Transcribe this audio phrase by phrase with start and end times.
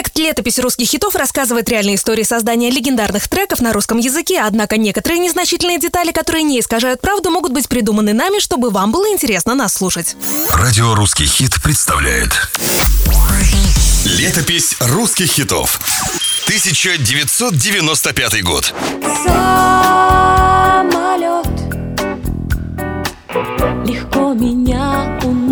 [0.00, 5.18] Проект «Летопись русских хитов» рассказывает реальные истории создания легендарных треков на русском языке, однако некоторые
[5.18, 9.74] незначительные детали, которые не искажают правду, могут быть придуманы нами, чтобы вам было интересно нас
[9.74, 10.16] слушать.
[10.54, 12.30] Радио «Русский хит» представляет
[14.06, 15.78] Летопись русских хитов
[16.46, 18.72] 1995 год
[19.26, 19.50] Самолет
[23.86, 25.49] легко меня уносит.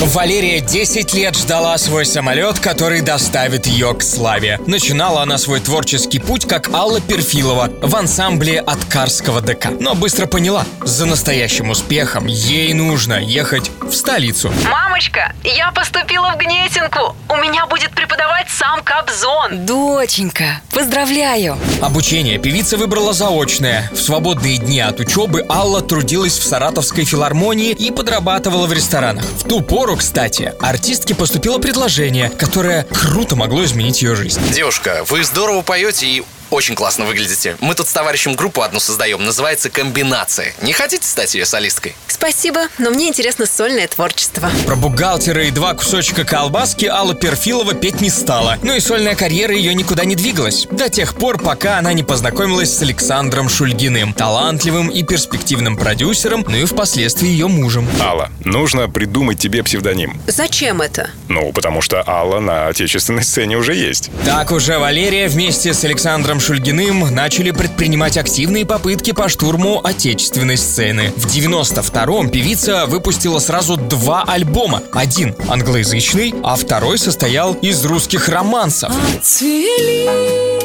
[0.00, 4.60] Валерия 10 лет ждала свой самолет, который доставит ее к славе.
[4.66, 9.70] Начинала она свой творческий путь как Алла Перфилова в ансамбле от Карского ДК.
[9.80, 14.52] Но быстро поняла, за настоящим успехом ей нужно ехать в столицу.
[14.70, 17.16] Мамочка, я поступила в Гнесинку.
[17.28, 19.64] У меня будет преподавать сам Кобзон.
[19.64, 21.56] Доченька, поздравляю!
[21.80, 23.88] Обучение певица выбрала заочное.
[23.92, 29.21] В свободные дни от учебы Алла трудилась в Саратовской филармонии и подрабатывала в ресторанах.
[29.36, 34.40] В ту пору, кстати, артистке поступило предложение, которое круто могло изменить ее жизнь.
[34.52, 37.56] Девушка, вы здорово поете и очень классно выглядите.
[37.60, 40.54] Мы тут с товарищем группу одну создаем, называется «Комбинация».
[40.62, 41.94] Не хотите стать ее солисткой?
[42.06, 44.50] Спасибо, но мне интересно сольное творчество.
[44.66, 48.58] Про бухгалтера и два кусочка колбаски Алла Перфилова петь не стала.
[48.62, 50.66] Ну и сольная карьера ее никуда не двигалась.
[50.70, 56.56] До тех пор, пока она не познакомилась с Александром Шульгиным, талантливым и перспективным продюсером, ну
[56.56, 57.88] и впоследствии ее мужем.
[58.00, 60.20] Алла, нужно придумать тебе псевдоним.
[60.26, 61.10] Зачем это?
[61.28, 64.10] Ну, потому что Алла на отечественной сцене уже есть.
[64.26, 71.12] Так уже Валерия вместе с Александром Шульгиным начали предпринимать активные попытки по штурму отечественной сцены.
[71.14, 74.82] В 92-м певица выпустила сразу два альбома.
[74.92, 78.92] Один англоязычный, а второй состоял из русских романсов.
[79.22, 80.58] Цвели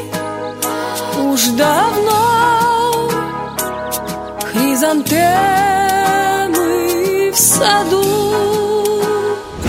[1.16, 3.08] уж давно
[4.52, 8.47] хризантемы в саду.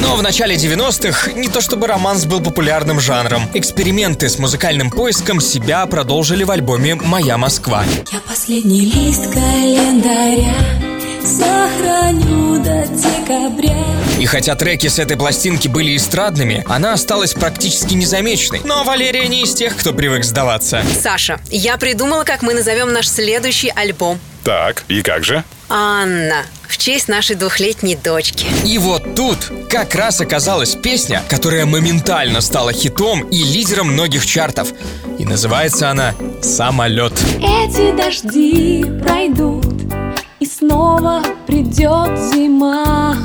[0.09, 3.47] Но в начале 90-х не то чтобы романс был популярным жанром.
[3.53, 7.83] Эксперименты с музыкальным поиском себя продолжили в альбоме «Моя Москва».
[8.11, 10.55] Я последний лист календаря
[11.21, 13.77] сохраню до декабря.
[14.19, 18.61] И хотя треки с этой пластинки были эстрадными, она осталась практически незамеченной.
[18.63, 20.81] Но Валерия не из тех, кто привык сдаваться.
[20.99, 24.19] Саша, я придумала, как мы назовем наш следующий альбом.
[24.43, 25.43] Так, и как же?
[25.69, 26.45] Анна,
[26.79, 28.47] честь нашей двухлетней дочки.
[28.65, 34.73] И вот тут как раз оказалась песня, которая моментально стала хитом и лидером многих чартов.
[35.19, 37.13] И называется она «Самолет».
[37.37, 39.65] Эти дожди пройдут,
[40.39, 43.17] и снова придет зима.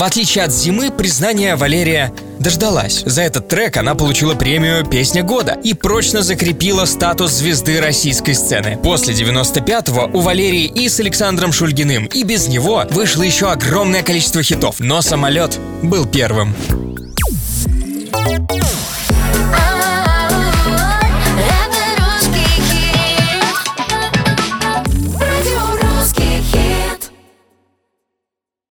[0.00, 3.02] В отличие от зимы, признания Валерия дождалась.
[3.04, 8.78] За этот трек она получила премию «Песня года» и прочно закрепила статус звезды российской сцены.
[8.82, 14.42] После 95-го у Валерии и с Александром Шульгиным, и без него вышло еще огромное количество
[14.42, 16.56] хитов, но «Самолет» был первым.